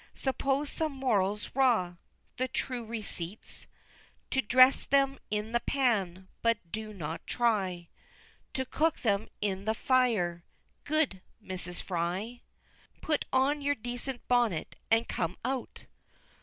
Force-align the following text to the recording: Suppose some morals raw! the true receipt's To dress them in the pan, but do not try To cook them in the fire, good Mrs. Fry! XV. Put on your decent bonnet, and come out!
Suppose 0.15 0.71
some 0.71 0.93
morals 0.93 1.51
raw! 1.53 1.97
the 2.37 2.47
true 2.47 2.83
receipt's 2.83 3.67
To 4.31 4.41
dress 4.41 4.83
them 4.83 5.19
in 5.29 5.51
the 5.51 5.59
pan, 5.59 6.27
but 6.41 6.57
do 6.71 6.91
not 6.91 7.27
try 7.27 7.87
To 8.55 8.65
cook 8.65 9.01
them 9.01 9.27
in 9.41 9.65
the 9.65 9.75
fire, 9.75 10.43
good 10.85 11.21
Mrs. 11.39 11.83
Fry! 11.83 12.41
XV. 12.95 13.01
Put 13.01 13.25
on 13.31 13.61
your 13.61 13.75
decent 13.75 14.27
bonnet, 14.27 14.75
and 14.89 15.07
come 15.07 15.37
out! 15.45 15.85